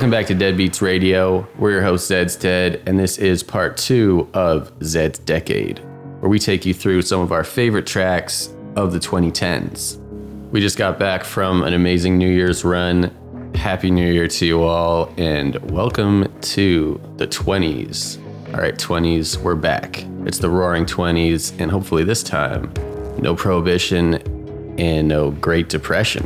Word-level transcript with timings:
Welcome 0.00 0.12
back 0.12 0.28
to 0.28 0.34
Dead 0.34 0.56
Beats 0.56 0.80
Radio. 0.80 1.46
We're 1.58 1.72
your 1.72 1.82
host, 1.82 2.10
Zeds 2.10 2.40
Dead, 2.40 2.82
and 2.86 2.98
this 2.98 3.18
is 3.18 3.42
part 3.42 3.76
two 3.76 4.30
of 4.32 4.72
Zed's 4.82 5.18
Decade, 5.18 5.80
where 6.20 6.30
we 6.30 6.38
take 6.38 6.64
you 6.64 6.72
through 6.72 7.02
some 7.02 7.20
of 7.20 7.32
our 7.32 7.44
favorite 7.44 7.86
tracks 7.86 8.48
of 8.76 8.94
the 8.94 8.98
2010s. 8.98 9.98
We 10.52 10.60
just 10.60 10.78
got 10.78 10.98
back 10.98 11.22
from 11.22 11.62
an 11.64 11.74
amazing 11.74 12.16
New 12.16 12.30
Year's 12.30 12.64
run. 12.64 13.14
Happy 13.54 13.90
New 13.90 14.10
Year 14.10 14.26
to 14.26 14.46
you 14.46 14.62
all, 14.62 15.12
and 15.18 15.56
welcome 15.70 16.32
to 16.40 16.98
the 17.18 17.26
20s. 17.26 18.16
All 18.54 18.60
right, 18.62 18.78
20s, 18.78 19.36
we're 19.42 19.54
back. 19.54 20.06
It's 20.24 20.38
the 20.38 20.48
roaring 20.48 20.86
20s, 20.86 21.60
and 21.60 21.70
hopefully 21.70 22.04
this 22.04 22.22
time, 22.22 22.72
no 23.18 23.36
prohibition 23.36 24.14
and 24.78 25.08
no 25.08 25.32
Great 25.32 25.68
Depression. 25.68 26.24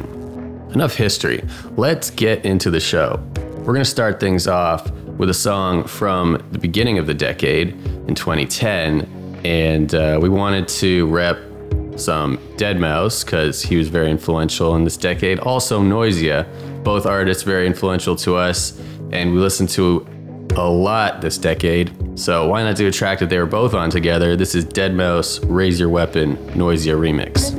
Enough 0.74 0.94
history. 0.94 1.42
Let's 1.76 2.10
get 2.10 2.44
into 2.44 2.70
the 2.70 2.78
show. 2.78 3.20
We're 3.64 3.72
going 3.72 3.82
to 3.82 3.90
start 3.90 4.20
things 4.20 4.46
off 4.46 4.90
with 4.90 5.30
a 5.30 5.34
song 5.34 5.84
from 5.84 6.32
the 6.52 6.58
beginning 6.58 6.98
of 6.98 7.06
the 7.06 7.14
decade 7.14 7.70
in 8.06 8.14
2010. 8.14 9.40
And 9.42 9.94
uh, 9.94 10.18
we 10.20 10.28
wanted 10.28 10.68
to 10.68 11.06
rep 11.06 11.38
some 11.96 12.36
Deadmau5 12.58 13.24
because 13.24 13.62
he 13.62 13.76
was 13.76 13.88
very 13.88 14.10
influential 14.10 14.76
in 14.76 14.84
this 14.84 14.98
decade. 14.98 15.38
Also, 15.38 15.80
Noisia, 15.80 16.46
both 16.84 17.06
artists 17.06 17.42
very 17.42 17.66
influential 17.66 18.14
to 18.16 18.36
us. 18.36 18.78
And 19.12 19.32
we 19.32 19.38
listened 19.38 19.70
to 19.70 20.06
a 20.56 20.68
lot 20.68 21.22
this 21.22 21.38
decade. 21.38 21.90
So 22.18 22.46
why 22.48 22.64
not 22.64 22.76
do 22.76 22.86
a 22.86 22.92
track 22.92 23.18
that 23.20 23.30
they 23.30 23.38
were 23.38 23.46
both 23.46 23.72
on 23.72 23.88
together? 23.88 24.36
This 24.36 24.54
is 24.54 24.66
Deadmau5, 24.66 25.46
Raise 25.48 25.80
Your 25.80 25.88
Weapon, 25.88 26.36
Noisia 26.48 26.98
remix. 26.98 27.50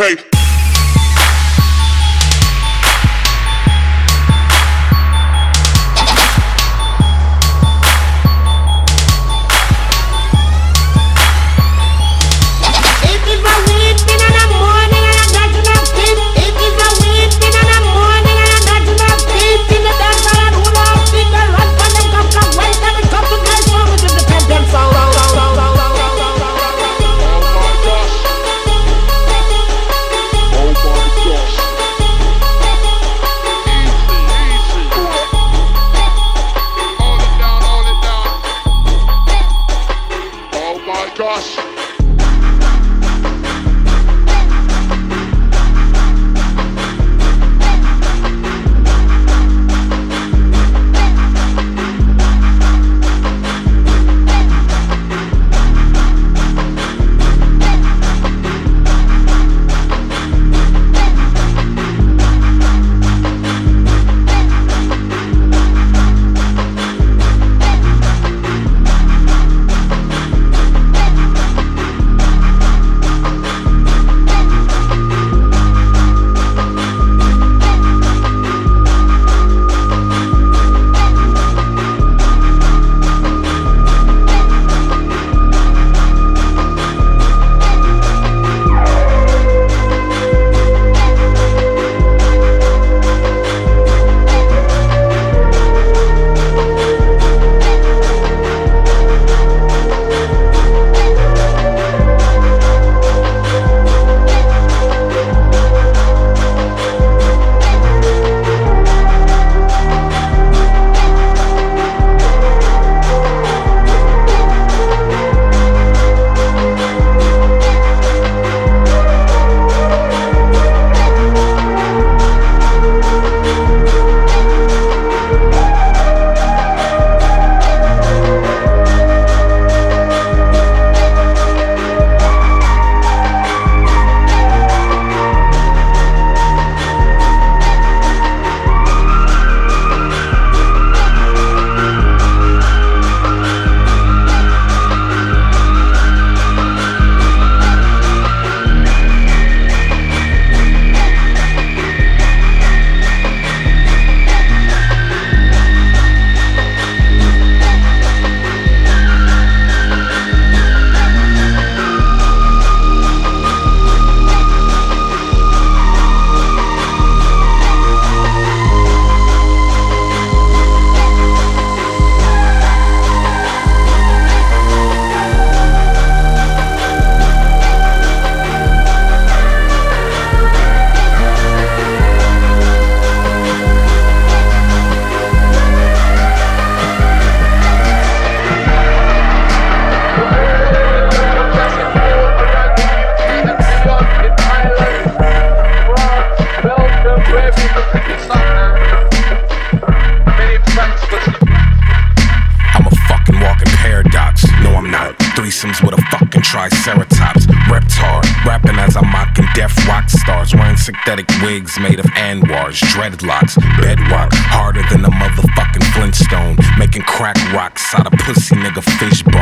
Okay. 0.00 0.39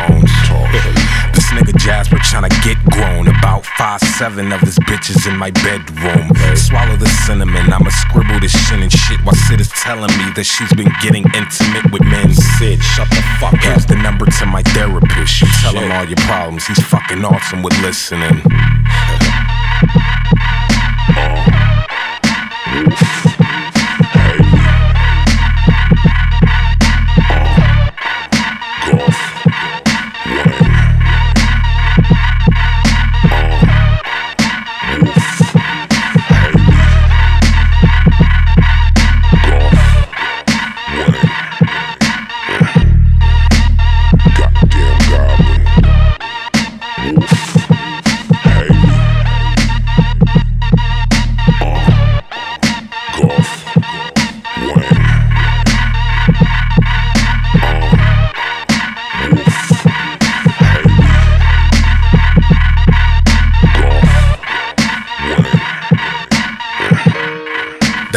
Bones. 0.09 0.33
this 1.35 1.47
nigga 1.53 1.77
Jasper 1.77 2.17
tryna 2.17 2.51
get 2.65 2.79
grown. 2.91 3.29
About 3.29 3.65
five 3.65 4.01
seven 4.01 4.53
of 4.53 4.61
his 4.61 4.79
bitches 4.89 5.29
in 5.29 5.37
my 5.37 5.51
bedroom. 5.51 6.29
Swallow 6.57 6.97
the 6.97 7.09
cinnamon. 7.27 7.73
I'ma 7.73 7.91
scribble 7.91 8.41
this 8.41 8.53
shit 8.67 8.81
and 8.81 8.93
shit 8.93 9.21
while 9.25 9.37
Sid 9.47 9.61
is 9.61 9.71
telling 9.71 10.11
me 10.19 10.33
that 10.35 10.45
she's 10.45 10.73
been 10.75 10.93
getting 11.03 11.25
intimate 11.35 11.93
with 11.93 12.03
men. 12.05 12.33
Sid, 12.59 12.83
shut 12.83 13.09
the 13.11 13.23
fuck 13.39 13.55
up. 13.55 13.61
Here's 13.61 13.87
the 13.87 13.97
number 13.97 14.27
to 14.27 14.47
my 14.47 14.63
therapist. 14.75 15.43
You 15.43 15.49
tell 15.61 15.77
him 15.77 15.93
all 15.93 16.05
your 16.05 16.21
problems. 16.27 16.67
He's 16.67 16.83
fucking 16.83 17.25
awesome 17.25 17.63
with 17.63 17.77
listening. 17.83 18.43
Goddamn 22.79 23.48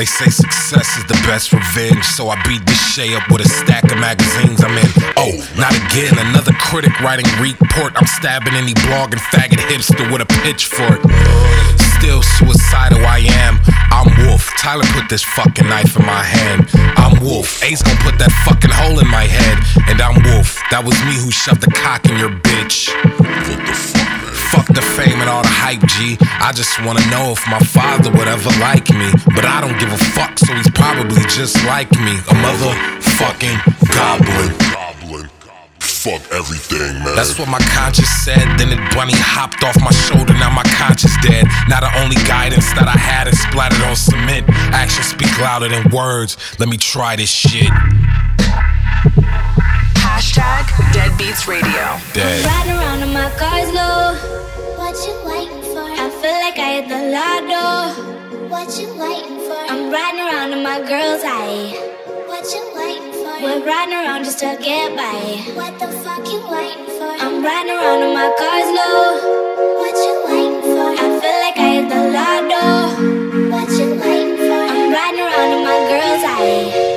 They 0.01 0.05
say 0.05 0.31
success 0.31 0.98
is 0.98 1.05
the 1.05 1.22
best 1.29 1.53
revenge, 1.53 2.03
so 2.03 2.29
I 2.29 2.41
beat 2.41 2.65
this 2.65 2.81
Shay 2.91 3.13
up 3.13 3.29
with 3.29 3.46
a 3.46 3.48
stack 3.48 3.84
of 3.84 4.00
magazines 4.00 4.63
I'm 4.63 4.74
in. 4.74 4.89
Oh, 5.13 5.29
not 5.62 5.77
again, 5.77 6.17
another 6.17 6.53
critic 6.53 7.00
writing 7.01 7.29
report. 7.38 7.93
I'm 7.96 8.08
stabbing 8.08 8.55
any 8.55 8.74
blog 8.89 9.13
and 9.13 9.22
faggot 9.22 9.62
hipster 9.70 10.12
with 10.12 10.24
a 10.24 10.29
pitchfork. 10.41 11.05
Still 12.01 12.24
suicidal, 12.24 13.05
I 13.05 13.20
am. 13.46 13.62
I'm 13.93 14.10
Wolf. 14.25 14.50
Tyler 14.58 14.89
put 14.98 15.08
this 15.08 15.22
fucking 15.22 15.70
knife 15.70 15.96
in 15.96 16.03
my 16.03 16.24
hand. 16.24 16.65
I'm 16.98 17.24
Wolf. 17.24 17.62
Ace 17.63 17.84
gonna 17.84 18.01
put 18.01 18.17
that 18.17 18.31
fucking 18.41 18.72
hole 18.74 18.98
in 18.98 19.08
my 19.08 19.29
head. 19.29 19.62
And 19.88 20.01
I'm 20.01 20.17
Wolf. 20.34 20.58
That 20.72 20.84
was 20.84 20.98
me 21.05 21.13
who 21.13 21.29
shoved 21.29 21.62
the 21.62 21.70
cock 21.77 22.10
in 22.10 22.17
your 22.17 22.31
bitch. 22.41 22.89
Fuck 24.71 24.83
the 24.83 25.03
fame 25.03 25.19
and 25.19 25.29
all 25.29 25.41
the 25.41 25.51
hype, 25.51 25.83
G. 25.83 26.15
I 26.39 26.53
just 26.55 26.79
wanna 26.85 27.03
know 27.11 27.35
if 27.35 27.43
my 27.47 27.59
father 27.59 28.09
would 28.11 28.27
ever 28.27 28.49
like 28.63 28.87
me. 28.93 29.11
But 29.35 29.43
I 29.43 29.59
don't 29.59 29.77
give 29.77 29.91
a 29.91 29.97
fuck, 30.15 30.39
so 30.39 30.53
he's 30.53 30.69
probably 30.71 31.23
just 31.27 31.59
like 31.65 31.91
me. 31.99 32.15
A 32.31 32.35
motherfucking 32.39 33.57
goblin. 33.91 34.55
Goblin. 34.71 35.29
Fuck 35.79 36.23
everything, 36.31 37.03
man. 37.03 37.15
That's 37.15 37.37
what 37.37 37.49
my 37.49 37.59
conscience 37.75 38.07
said. 38.23 38.39
Then 38.57 38.71
it 38.71 38.79
bunny 38.95 39.13
hopped 39.15 39.63
off 39.63 39.75
my 39.81 39.91
shoulder. 39.91 40.33
Now 40.39 40.49
my 40.49 40.63
conscience 40.79 41.15
dead. 41.21 41.45
Now 41.67 41.81
the 41.81 41.91
only 41.99 42.15
guidance 42.23 42.71
that 42.79 42.87
I 42.87 42.95
had 42.95 43.27
is 43.27 43.35
splattered 43.43 43.81
on 43.83 43.95
cement. 43.97 44.47
Actions 44.71 45.07
speak 45.07 45.35
louder 45.39 45.67
than 45.67 45.89
words. 45.91 46.37
Let 46.59 46.69
me 46.69 46.77
try 46.77 47.17
this 47.17 47.29
shit. 47.29 47.67
Hashtag 49.99 50.63
Deadbeats 50.95 51.47
Radio. 51.47 51.99
Dead. 52.13 52.45
Riding 52.45 52.71
around 52.71 53.03
in 53.03 53.11
my 53.11 53.29
car's 53.35 53.69
low. 53.73 54.50
Hit 56.81 56.89
the 56.89 57.01
lotto. 57.11 58.50
What 58.50 58.69
you 58.79 58.88
waiting 58.97 59.38
for? 59.45 59.61
I'm 59.71 59.91
riding 59.91 60.21
around 60.21 60.53
in 60.53 60.63
my 60.63 60.79
girl's 60.79 61.23
eye. 61.23 61.73
What 62.27 62.45
you 62.53 62.63
waiting 62.75 63.11
for? 63.11 63.33
We're 63.43 63.63
riding 63.65 63.93
around 63.93 64.23
just 64.23 64.39
to 64.39 64.57
get 64.61 64.95
by. 64.95 65.21
What 65.53 65.79
the 65.79 65.88
fuck 66.03 66.25
you 66.25 66.41
waiting 66.50 66.88
for? 66.97 67.11
I'm 67.23 67.43
riding 67.43 67.73
around 67.77 68.01
in 68.03 68.13
my 68.13 68.29
car's 68.39 68.69
low. 68.79 69.03
What 69.81 69.95
you 70.05 70.13
waiting 70.29 70.61
for? 70.61 70.88
I 71.03 71.07
feel 71.21 71.38
like 71.45 71.57
I 71.57 71.69
hit 71.75 71.88
the 71.93 72.01
lotto. 72.17 72.65
What 73.53 73.69
you 73.77 73.88
waiting 74.01 74.38
for? 74.38 74.61
I'm 74.73 74.91
riding 74.91 75.21
around 75.21 75.50
in 75.57 75.63
my 75.63 75.79
girl's 75.91 76.23
eye. 76.25 76.90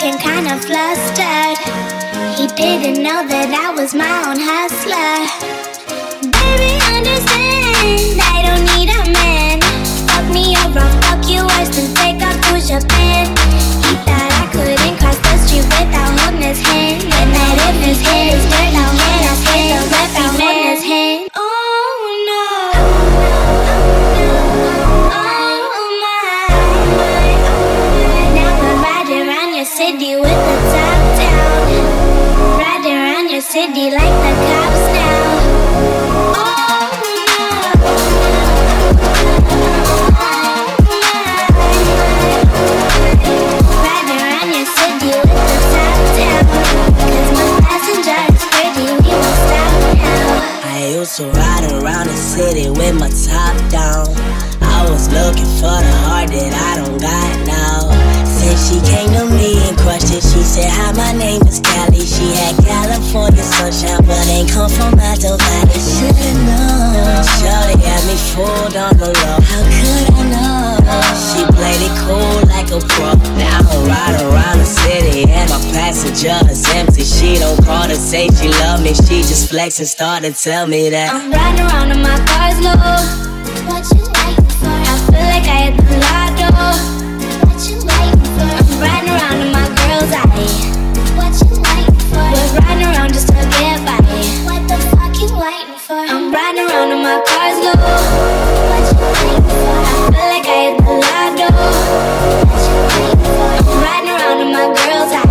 Looking 0.00 0.18
kinda 0.18 0.56
flustered. 0.60 1.58
He 2.36 2.46
didn't 2.56 3.02
know 3.02 3.20
that 3.28 3.52
I 3.52 3.68
was 3.70 3.92
my 3.92 4.08
own 4.24 4.40
hustler. 4.40 5.28
Baby, 6.24 6.72
understand, 6.88 8.16
I 8.32 8.40
don't 8.40 8.64
need 8.72 8.88
a 8.88 9.02
man. 9.12 9.60
Fuck 10.08 10.24
me 10.32 10.56
over, 10.64 10.80
fuck 11.04 11.20
you 11.28 11.44
worse 11.44 11.68
than 11.76 11.92
take 12.00 12.22
off 12.24 12.38
to 12.48 12.56
Japan. 12.64 13.28
He 13.84 13.92
thought 14.08 14.30
I 14.40 14.48
couldn't 14.52 14.96
cross 15.00 15.20
the 15.20 15.36
street 15.44 15.68
without 15.68 16.12
holding 16.20 16.48
his 16.48 16.60
hand. 16.64 17.04
And 17.04 17.28
that 17.36 17.56
if 17.68 17.76
his 17.84 18.00
head 18.00 18.32
is 18.32 18.44
dirt, 18.48 18.72
I 18.72 18.88
can't 18.96 19.26
escape 19.36 19.68
the 19.68 20.00
without 20.00 20.29
sunshine, 63.60 64.04
but 64.06 64.26
ain't 64.28 64.50
come 64.50 64.70
from 64.70 64.98
Alto 64.98 65.36
Valley. 65.36 65.76
Should've 65.76 66.40
known. 66.48 67.24
Shorty 67.36 67.76
had 67.84 68.02
me 68.08 68.16
fooled 68.32 68.76
on 68.76 68.96
the 68.96 69.12
low. 69.12 69.38
How 69.44 69.62
could 69.68 70.06
I 70.16 70.22
know? 70.32 70.80
She 71.28 71.44
played 71.52 71.82
it 71.84 71.94
cool 72.04 72.40
like 72.48 72.68
a 72.72 72.80
pro. 72.80 73.12
Now 73.36 73.60
I 73.60 73.76
ride 73.84 74.20
around 74.22 74.58
the 74.58 74.64
city 74.64 75.30
and 75.30 75.50
my 75.50 75.60
passenger 75.72 76.38
is 76.50 76.64
empty. 76.74 77.04
She 77.04 77.36
don't 77.38 77.62
call 77.64 77.86
to 77.86 77.96
say 77.96 78.28
she 78.28 78.48
love 78.64 78.82
me. 78.82 78.94
She 78.94 79.20
just 79.22 79.50
flex 79.50 79.78
and 79.78 79.88
start 79.88 80.22
to 80.24 80.32
tell 80.32 80.66
me 80.66 80.88
that. 80.90 81.12
I'm 81.12 81.30
riding 81.30 81.66
around 81.66 81.90
in 81.92 82.00
my 82.02 82.16
car's 82.26 82.58
low. 82.64 82.74
What 83.68 83.84
you 83.92 84.04
waiting 84.08 84.50
for? 84.58 84.72
I 84.72 84.96
feel 85.08 85.26
like 85.34 85.46
I 85.46 85.58
hit 85.68 85.76
the 85.76 85.96
lotto. 86.00 86.48
What 87.44 87.60
you 87.68 87.76
waiting 87.84 88.24
for? 88.34 88.48
I'm 88.48 88.80
riding 88.80 89.10
around 89.12 89.38
in 89.44 89.50
my 89.52 89.68
girl's 89.68 90.12
eye. 90.16 90.28
What 91.14 91.32
you 91.44 91.52
waiting 91.60 92.00
for? 92.08 92.24
We're 92.34 92.50
riding 92.58 92.66
around 92.66 92.79
just 93.20 93.32
to 93.36 93.42
get 93.60 93.84
by. 93.84 94.00
What 94.48 94.62
the 94.68 94.76
fuck 94.96 95.12
you 95.20 95.28
waiting 95.36 95.76
for? 95.76 96.00
I'm 96.00 96.32
riding 96.32 96.64
around 96.64 96.90
in 96.92 97.02
my 97.02 97.20
car's 97.28 97.58
low. 97.60 97.76
What 98.70 98.80
you 98.88 98.96
waiting 99.12 99.44
for? 99.44 99.76
I 99.76 100.08
feel 100.08 100.28
like 100.32 100.48
I 100.48 100.56
hit 100.64 100.76
the 100.80 100.94
lotto. 101.04 101.48
What 102.48 102.64
you 102.64 102.80
waiting 102.88 103.20
for? 103.20 103.52
I'm 103.60 103.76
riding 103.84 104.12
around 104.16 104.38
in 104.40 104.48
my 104.56 104.66
girl's 104.72 105.12
eye. 105.12 105.28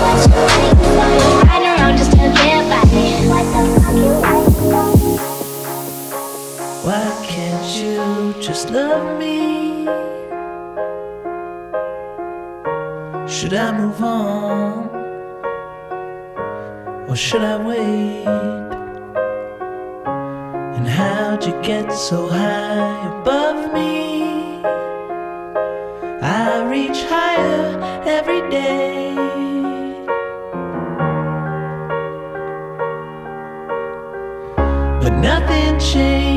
What 0.00 0.20
you 0.24 0.40
waiting 0.48 0.80
for? 0.80 1.04
I'm 1.04 1.44
riding 1.44 1.72
around 1.76 1.94
just 1.98 2.12
to 2.12 2.16
get 2.16 2.62
by. 2.72 2.80
What 3.28 3.44
the 3.52 3.60
fuck 3.80 3.96
you 4.00 4.12
waiting 4.24 4.56
for? 4.70 4.88
Why 6.86 7.04
can't 7.22 7.68
you 7.76 7.98
just 8.40 8.64
love 8.70 9.04
me? 9.18 9.84
Should 13.28 13.52
I 13.52 13.72
move 13.76 14.02
on? 14.02 15.03
Or 17.14 17.16
should 17.16 17.42
I 17.42 17.56
wait? 17.64 18.26
And 20.76 20.88
how'd 20.88 21.46
you 21.46 21.52
get 21.62 21.92
so 21.92 22.26
high 22.26 23.20
above 23.20 23.72
me? 23.72 24.60
I 26.20 26.68
reach 26.68 27.04
higher 27.04 27.78
every 28.04 28.42
day. 28.50 29.14
But 35.00 35.12
nothing 35.20 35.78
changes. 35.78 36.33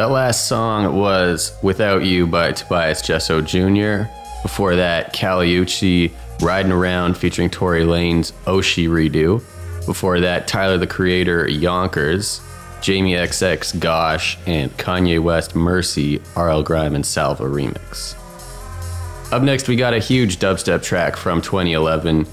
That 0.00 0.12
last 0.12 0.46
song 0.46 0.96
was 0.96 1.52
Without 1.62 2.06
You 2.06 2.26
by 2.26 2.52
Tobias 2.52 3.02
Jesso 3.02 3.42
Jr. 3.42 4.10
Before 4.40 4.74
that, 4.76 5.12
Kali 5.12 5.52
Uchis 5.52 6.10
Riding 6.40 6.72
Around 6.72 7.18
featuring 7.18 7.50
Tory 7.50 7.84
Lanez 7.84 8.32
Oshi 8.46 8.88
redo. 8.88 9.42
Before 9.84 10.18
that, 10.20 10.48
Tyler 10.48 10.78
the 10.78 10.86
Creator 10.86 11.50
Yonkers, 11.50 12.40
Jamie 12.80 13.12
XX 13.12 13.78
Gosh, 13.78 14.38
and 14.46 14.74
Kanye 14.78 15.22
West 15.22 15.54
Mercy 15.54 16.22
RL 16.34 16.62
Grime 16.62 16.94
and 16.94 17.04
Salva 17.04 17.44
remix. 17.44 18.14
Up 19.34 19.42
next, 19.42 19.68
we 19.68 19.76
got 19.76 19.92
a 19.92 19.98
huge 19.98 20.38
dubstep 20.38 20.82
track 20.82 21.14
from 21.14 21.42
2011. 21.42 22.26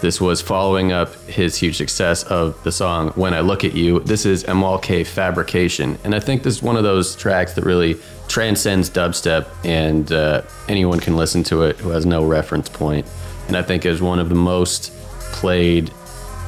This 0.00 0.18
was 0.18 0.40
following 0.40 0.92
up 0.92 1.14
his 1.26 1.56
huge 1.58 1.76
success 1.76 2.22
of 2.24 2.62
the 2.64 2.72
song 2.72 3.10
When 3.10 3.34
I 3.34 3.40
Look 3.40 3.64
at 3.64 3.74
You. 3.74 4.00
This 4.00 4.24
is 4.24 4.44
Emalkay 4.44 5.06
Fabrication. 5.06 5.98
And 6.04 6.14
I 6.14 6.20
think 6.20 6.42
this 6.42 6.54
is 6.56 6.62
one 6.62 6.76
of 6.76 6.84
those 6.84 7.14
tracks 7.14 7.52
that 7.52 7.66
really 7.66 7.96
transcends 8.26 8.88
dubstep, 8.88 9.46
and 9.62 10.10
uh, 10.10 10.40
anyone 10.68 11.00
can 11.00 11.16
listen 11.16 11.42
to 11.44 11.64
it 11.64 11.76
who 11.76 11.90
has 11.90 12.06
no 12.06 12.24
reference 12.24 12.68
point. 12.70 13.06
And 13.48 13.56
I 13.56 13.62
think 13.62 13.84
is 13.84 14.00
one 14.00 14.18
of 14.18 14.30
the 14.30 14.34
most 14.34 14.90
played 15.32 15.90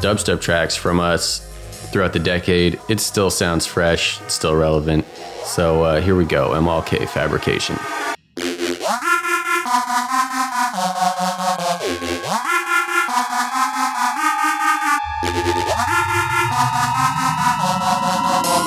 dubstep 0.00 0.40
tracks 0.40 0.74
from 0.74 0.98
us 0.98 1.40
throughout 1.92 2.14
the 2.14 2.20
decade. 2.20 2.80
It 2.88 3.00
still 3.00 3.30
sounds 3.30 3.66
fresh, 3.66 4.18
still 4.28 4.56
relevant. 4.56 5.04
So 5.44 5.84
uh, 5.84 6.00
here 6.00 6.16
we 6.16 6.24
go 6.24 6.50
Emalkay 6.50 7.06
Fabrication. 7.06 7.76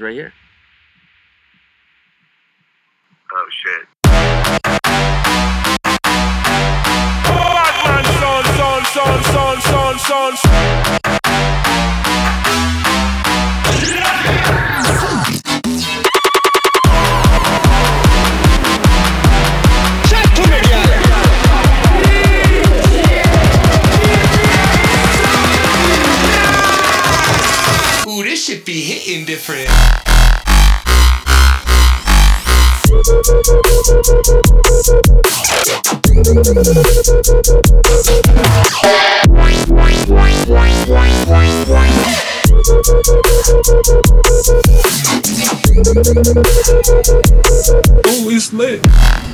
right 0.00 0.14
here. 0.14 0.32
Ooh, 36.36 36.40
it's 48.30 48.52
lit. 48.52 49.33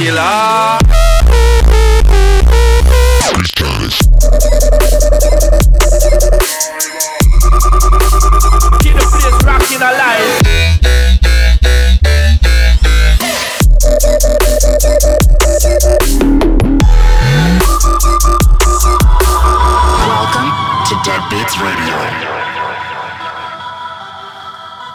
killer. 0.00 0.39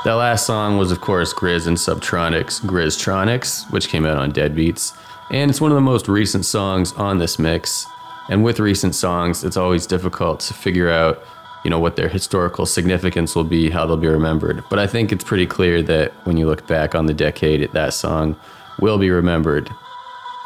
That 0.05 0.13
last 0.13 0.45
song 0.45 0.77
was, 0.77 0.91
of 0.91 1.01
course, 1.01 1.33
Grizz 1.33 1.65
and 1.65 1.75
Subtronics, 1.75 2.61
Grizztronics, 2.61 3.71
which 3.71 3.89
came 3.89 4.05
out 4.05 4.19
on 4.19 4.31
Deadbeats. 4.31 4.95
And 5.31 5.49
it's 5.49 5.59
one 5.59 5.71
of 5.71 5.75
the 5.75 5.81
most 5.81 6.07
recent 6.07 6.45
songs 6.45 6.93
on 6.93 7.17
this 7.17 7.39
mix. 7.39 7.87
And 8.29 8.43
with 8.43 8.59
recent 8.59 8.93
songs, 8.93 9.43
it's 9.43 9.57
always 9.57 9.87
difficult 9.87 10.41
to 10.41 10.53
figure 10.53 10.91
out 10.91 11.23
you 11.63 11.71
know, 11.71 11.79
what 11.79 11.95
their 11.95 12.07
historical 12.07 12.67
significance 12.67 13.35
will 13.35 13.43
be, 13.43 13.71
how 13.71 13.87
they'll 13.87 13.97
be 13.97 14.07
remembered. 14.07 14.63
But 14.69 14.77
I 14.77 14.85
think 14.85 15.11
it's 15.11 15.23
pretty 15.23 15.47
clear 15.47 15.81
that 15.81 16.11
when 16.27 16.37
you 16.37 16.45
look 16.45 16.67
back 16.67 16.93
on 16.93 17.07
the 17.07 17.13
decade, 17.13 17.71
that 17.71 17.95
song 17.95 18.35
will 18.79 18.99
be 18.99 19.09
remembered. 19.09 19.71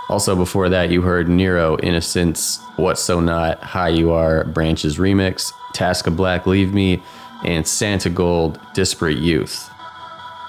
Also, 0.07 0.37
before 0.37 0.69
that, 0.69 0.89
you 0.89 1.01
heard 1.01 1.27
Nero, 1.27 1.77
Innocence, 1.79 2.61
What 2.77 2.97
So 2.97 3.19
Not, 3.19 3.61
High 3.61 3.89
You 3.89 4.11
Are, 4.13 4.45
Branchez 4.45 4.97
Remix, 4.97 5.51
Taska 5.73 6.15
Black, 6.15 6.47
Leave 6.47 6.73
Me, 6.73 7.03
and 7.43 7.65
Santigold, 7.65 8.59
Disparate 8.73 9.17
Youth. 9.17 9.69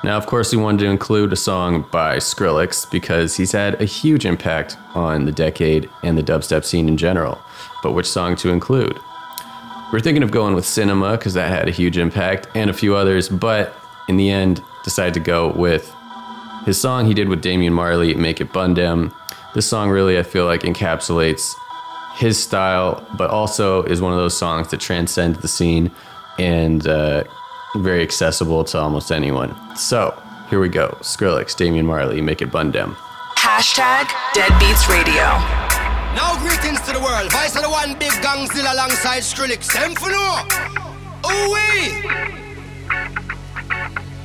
Now, 0.02 0.16
of 0.16 0.26
course, 0.26 0.52
we 0.52 0.62
wanted 0.62 0.84
to 0.84 0.90
include 0.90 1.32
a 1.32 1.36
song 1.36 1.86
by 1.92 2.16
Skrillex 2.16 2.90
because 2.90 3.36
he's 3.36 3.52
had 3.52 3.80
a 3.82 3.84
huge 3.84 4.24
impact 4.24 4.78
on 4.94 5.26
the 5.26 5.32
decade 5.32 5.90
and 6.02 6.16
the 6.16 6.22
dubstep 6.22 6.64
scene 6.64 6.88
in 6.88 6.96
general. 6.96 7.38
But 7.82 7.92
which 7.92 8.06
song 8.06 8.34
to 8.36 8.48
include? 8.48 8.98
We're 9.92 10.00
thinking 10.00 10.22
of 10.22 10.30
going 10.30 10.54
with 10.54 10.64
Cinema 10.64 11.18
because 11.18 11.34
that 11.34 11.50
had 11.50 11.68
a 11.68 11.72
huge 11.72 11.98
impact 11.98 12.48
and 12.54 12.70
a 12.70 12.72
few 12.72 12.94
others, 12.94 13.28
but 13.28 13.74
in 14.08 14.16
the 14.16 14.30
end, 14.30 14.62
decided 14.84 15.14
to 15.14 15.20
go 15.20 15.52
with 15.52 15.94
his 16.64 16.80
song 16.80 17.06
he 17.06 17.14
did 17.14 17.28
with 17.28 17.42
Damian 17.42 17.72
Marley, 17.72 18.14
Make 18.14 18.40
It 18.40 18.52
Bun 18.52 18.74
Dem. 18.74 19.12
This 19.54 19.66
song 19.66 19.90
really, 19.90 20.18
I 20.18 20.22
feel 20.22 20.44
like, 20.44 20.62
encapsulates 20.62 21.54
his 22.14 22.38
style, 22.38 23.06
but 23.16 23.30
also 23.30 23.82
is 23.84 24.00
one 24.00 24.12
of 24.12 24.18
those 24.18 24.36
songs 24.36 24.70
that 24.70 24.80
transcends 24.80 25.40
the 25.40 25.48
scene 25.48 25.90
and 26.40 26.86
uh, 26.86 27.24
very 27.76 28.02
accessible 28.02 28.64
to 28.64 28.78
almost 28.78 29.12
anyone. 29.12 29.54
So 29.76 30.20
here 30.48 30.58
we 30.58 30.68
go 30.68 30.96
Skrillex, 31.02 31.54
Damian 31.54 31.86
Marley, 31.86 32.20
Make 32.22 32.40
It 32.42 32.50
Bun 32.50 32.70
Dem. 32.70 32.96
Hashtag 33.36 34.06
Deadbeats 34.34 34.88
Radio. 34.88 35.28
Now 36.16 36.36
greetings 36.40 36.80
to 36.82 36.92
the 36.92 37.00
world. 37.00 37.30
Vice 37.30 37.54
of 37.56 37.62
the 37.62 37.70
one 37.70 37.92
big 37.98 38.12
gang 38.22 38.48
still 38.48 38.66
alongside 38.72 39.22
Skrillex. 39.22 39.72
Them 39.72 39.94
for 39.94 40.08
no. 40.08 40.42
Ooh 41.28 41.52
wee. 41.52 42.08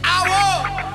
Ow. 0.05 0.94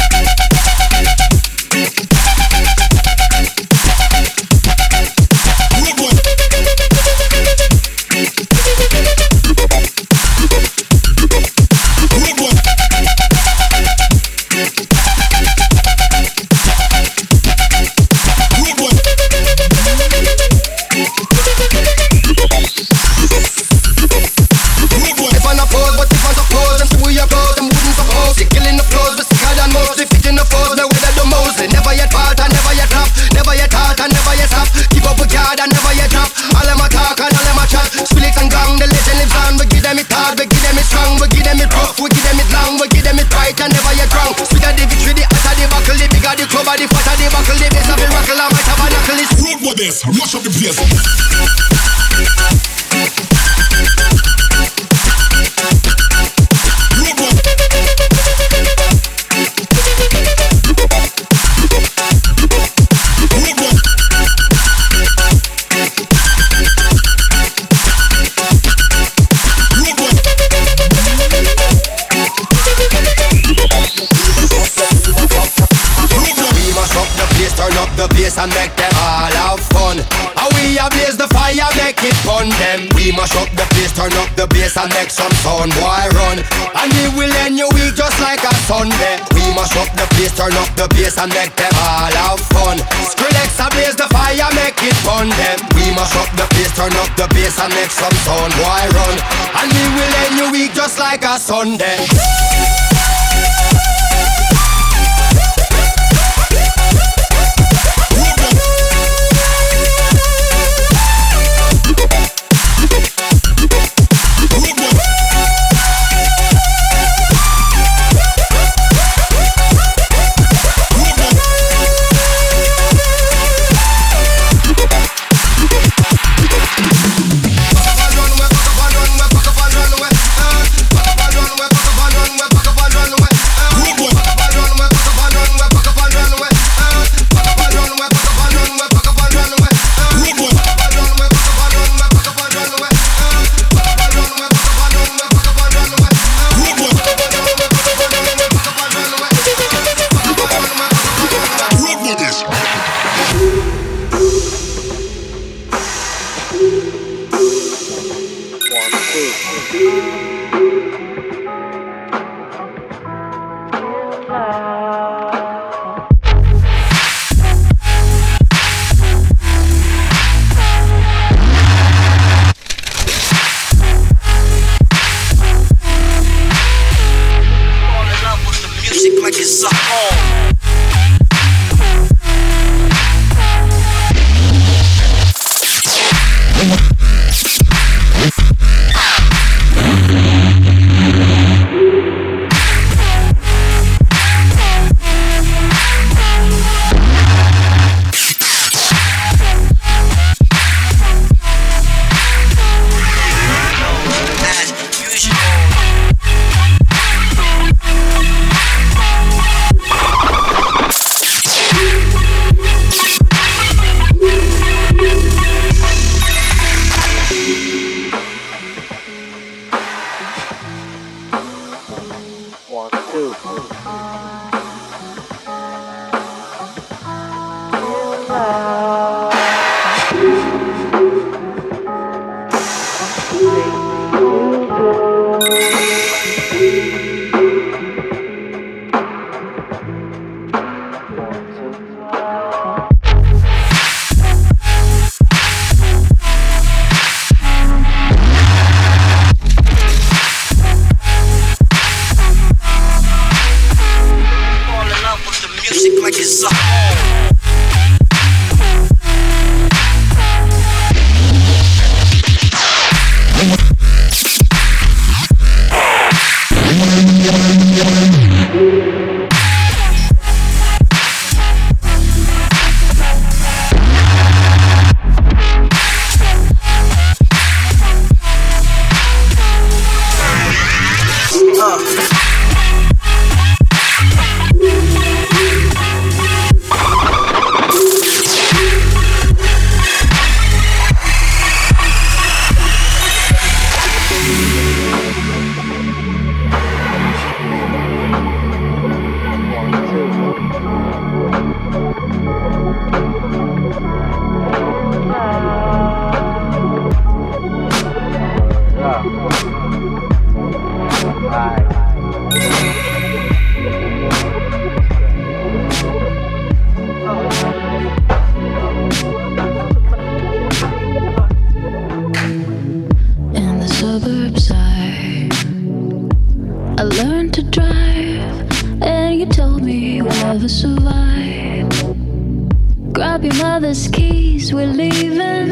Grab 332.93 333.23
your 333.23 333.33
mother's 333.35 333.87
keys, 333.87 334.53
we're 334.53 334.67
leaving. 334.67 335.49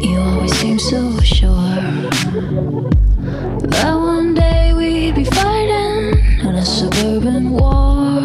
You 0.00 0.18
always 0.18 0.52
seem 0.58 0.78
so 0.78 1.18
sure 1.20 1.56
that 3.66 3.94
one 3.94 4.34
day 4.34 4.74
we'd 4.74 5.14
be 5.14 5.24
fighting 5.24 6.18
in 6.40 6.54
a 6.54 6.64
suburban 6.64 7.50
war. 7.50 8.20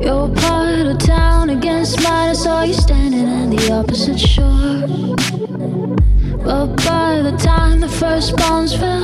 Your 0.00 0.28
part 0.28 0.86
of 0.86 0.98
town 0.98 1.50
against 1.50 2.02
mine, 2.04 2.30
I 2.30 2.32
saw 2.34 2.62
you 2.62 2.74
standing 2.74 3.26
on 3.26 3.50
the 3.50 3.72
opposite 3.72 4.20
shore. 4.20 4.86
But 6.44 6.76
by 6.76 7.20
the 7.22 7.36
time 7.36 7.80
the 7.80 7.88
first 7.88 8.36
bombs 8.36 8.74
fell, 8.74 8.97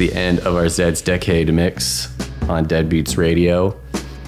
the 0.00 0.12
end 0.14 0.38
of 0.40 0.56
our 0.56 0.66
Zed's 0.66 1.02
Decade 1.02 1.52
mix 1.52 2.08
on 2.48 2.64
Deadbeats 2.64 3.18
Radio. 3.18 3.78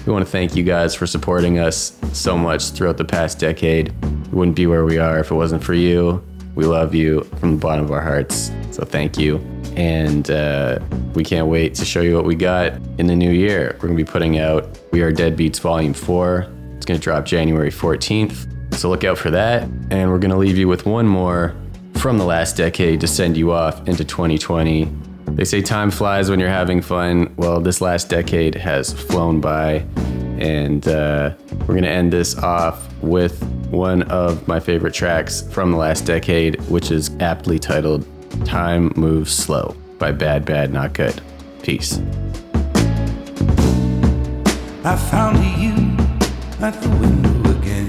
We 0.05 0.13
want 0.13 0.23
to 0.23 0.31
thank 0.31 0.55
you 0.55 0.61
guys 0.61 0.93
for 0.93 1.07
supporting 1.07 1.57
us 1.57 1.97
so 2.13 2.37
much 2.37 2.69
throughout 2.69 2.97
the 2.97 3.05
past 3.05 3.39
decade. 3.39 3.91
We 4.31 4.37
wouldn't 4.37 4.55
be 4.55 4.67
where 4.67 4.85
we 4.85 4.99
are 4.99 5.17
if 5.17 5.31
it 5.31 5.33
wasn't 5.33 5.63
for 5.63 5.73
you. 5.73 6.23
We 6.53 6.65
love 6.65 6.93
you 6.93 7.23
from 7.39 7.55
the 7.55 7.57
bottom 7.57 7.85
of 7.85 7.91
our 7.91 8.03
hearts. 8.03 8.51
So 8.69 8.85
thank 8.85 9.17
you. 9.17 9.37
And 9.75 10.29
uh, 10.29 10.77
we 11.15 11.23
can't 11.23 11.47
wait 11.47 11.73
to 11.75 11.85
show 11.85 12.01
you 12.01 12.15
what 12.15 12.25
we 12.25 12.35
got 12.35 12.73
in 12.99 13.07
the 13.07 13.15
new 13.15 13.31
year. 13.31 13.71
We're 13.81 13.87
going 13.87 13.97
to 13.97 14.03
be 14.03 14.09
putting 14.11 14.37
out 14.37 14.77
We 14.91 15.01
Are 15.01 15.11
Deadbeats 15.11 15.59
Volume 15.59 15.95
4. 15.95 16.51
It's 16.75 16.85
going 16.85 16.99
to 16.99 17.03
drop 17.03 17.25
January 17.25 17.71
14th. 17.71 18.75
So 18.75 18.89
look 18.89 19.03
out 19.03 19.17
for 19.17 19.31
that. 19.31 19.63
And 19.89 20.11
we're 20.11 20.19
going 20.19 20.29
to 20.29 20.37
leave 20.37 20.55
you 20.55 20.67
with 20.67 20.85
one 20.85 21.07
more 21.07 21.55
from 21.95 22.19
the 22.19 22.25
last 22.25 22.57
decade 22.57 23.01
to 23.01 23.07
send 23.07 23.37
you 23.37 23.51
off 23.51 23.87
into 23.87 24.05
2020. 24.05 25.02
They 25.35 25.45
say 25.45 25.61
time 25.63 25.89
flies 25.89 26.29
when 26.29 26.39
you're 26.39 26.47
having 26.49 26.79
fun. 26.79 27.33
Well, 27.37 27.59
this 27.59 27.81
last 27.81 28.07
decade 28.07 28.53
has 28.53 28.93
flown 28.93 29.41
by. 29.41 29.83
And 30.37 30.87
uh, 30.87 31.33
we're 31.61 31.73
going 31.73 31.83
to 31.83 31.89
end 31.89 32.13
this 32.13 32.37
off 32.37 32.87
with 33.01 33.43
one 33.71 34.03
of 34.03 34.47
my 34.47 34.59
favorite 34.59 34.93
tracks 34.93 35.41
from 35.41 35.71
the 35.71 35.77
last 35.77 36.05
decade, 36.05 36.61
which 36.69 36.91
is 36.91 37.09
aptly 37.19 37.57
titled 37.57 38.05
Time 38.45 38.93
Moves 38.95 39.33
Slow 39.33 39.75
by 39.97 40.11
Bad 40.11 40.45
Bad 40.45 40.71
Not 40.71 40.93
Good. 40.93 41.19
Peace. 41.63 41.97
I 44.85 44.95
found 45.09 45.37
you 45.59 45.73
at 46.63 46.79
the 46.79 46.89
window 46.89 47.57
again, 47.57 47.87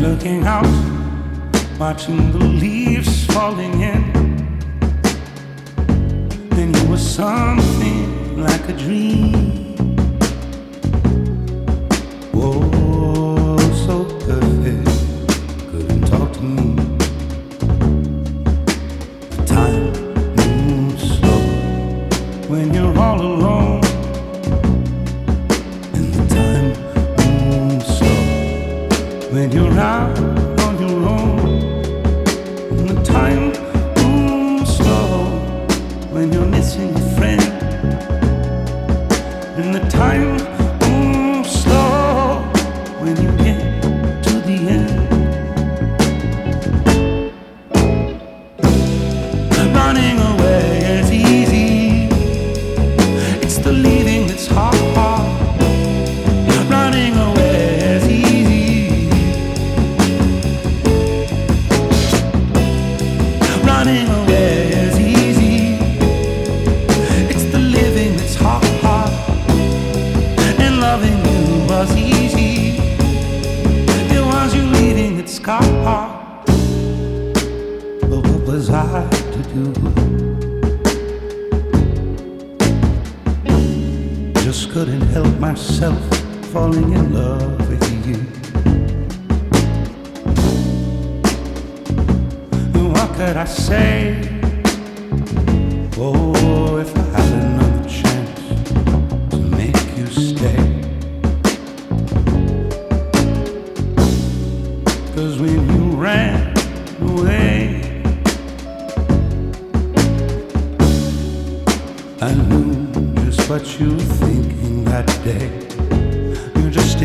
looking 0.00 0.44
out, 0.44 0.64
watching 1.78 2.32
the 2.32 2.38
leaves 2.38 3.26
falling 3.26 3.82
in. 3.82 4.01
Something 7.22 8.36
like 8.36 8.68
a 8.68 8.72
dream. 8.72 9.41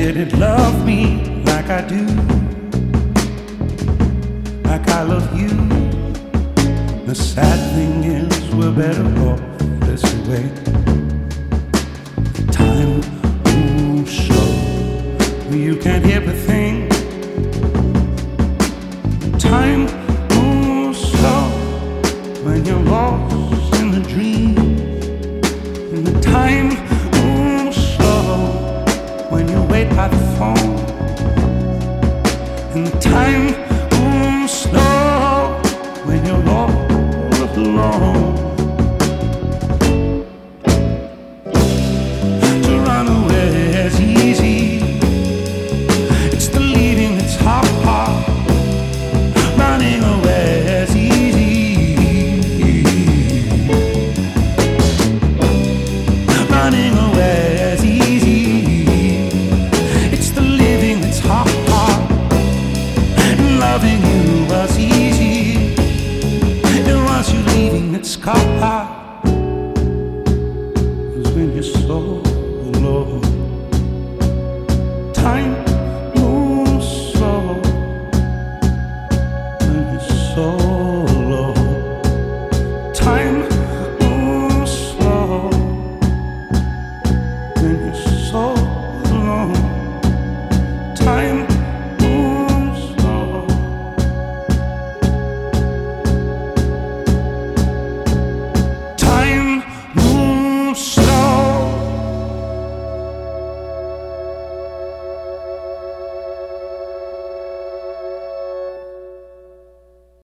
Just 0.07 0.19
didn't 0.19 0.39
love 0.39 0.85
me 0.85 1.43
like 1.43 1.69
I 1.69 1.81
do, 1.81 2.05
like 4.63 4.87
I 4.87 5.01
love 5.03 5.37
you. 5.37 5.49
The 7.05 7.13
sad 7.13 7.59
thing 7.75 8.05
is, 8.05 8.55
we're 8.55 8.71
better 8.71 9.03
off 9.27 9.41
this 9.81 10.03
way. 10.29 10.49
Time 12.53 13.01
moves 13.43 14.15
slow, 14.27 14.53
you 15.51 15.75
can't 15.75 16.05
hear 16.05 16.23
a 16.23 16.31
thing. 16.31 16.87
Time 19.37 19.96
phone. 30.37 30.66